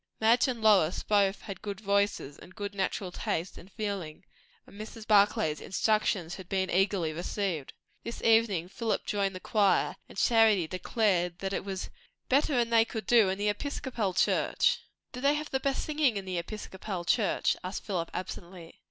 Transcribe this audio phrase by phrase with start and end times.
[0.19, 4.25] Madge and Lois both had good voices and good natural taste and feeling;
[4.65, 5.05] and Mrs.
[5.05, 7.73] Barclay's instructions had been eagerly received.
[8.03, 11.91] This evening Philip joined the choir; and Charity declared it was
[12.29, 14.79] "better'n they could do in the Episcopal church."
[15.11, 18.79] "Do they have the best singing in the Episcopal church?" asked Philip absently.